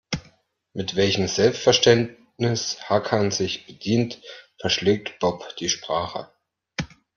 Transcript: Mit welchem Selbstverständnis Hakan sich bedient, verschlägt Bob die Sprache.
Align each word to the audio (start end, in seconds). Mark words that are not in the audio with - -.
Mit 0.73 0.95
welchem 0.95 1.27
Selbstverständnis 1.27 2.89
Hakan 2.89 3.29
sich 3.29 3.67
bedient, 3.67 4.19
verschlägt 4.59 5.19
Bob 5.19 5.55
die 5.57 5.69
Sprache. 5.69 6.31